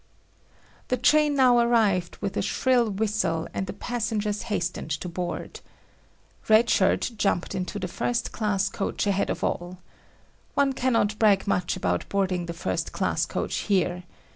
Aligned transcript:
The 0.87 0.97
train 0.97 1.35
now 1.35 1.59
arrived 1.59 2.17
with 2.21 2.35
a 2.35 2.41
shrill 2.41 2.89
whistle 2.89 3.47
and 3.53 3.67
the 3.67 3.73
passengers 3.73 4.41
hastened 4.49 4.89
to 4.89 5.07
board. 5.07 5.59
Red 6.49 6.71
Shirt 6.71 7.11
jumped 7.17 7.53
into 7.53 7.77
the 7.77 7.87
first 7.87 8.31
class 8.31 8.67
coach 8.67 9.05
ahead 9.05 9.29
of 9.29 9.43
all. 9.43 9.77
One 10.55 10.73
cannot 10.73 11.19
brag 11.19 11.45
much 11.45 11.75
about 11.75 12.09
boarding 12.09 12.47
the 12.47 12.53
first 12.53 12.91
class 12.93 13.27
coach 13.27 13.57
here. 13.69 14.01